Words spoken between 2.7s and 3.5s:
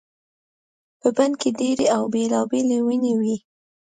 ونې وي.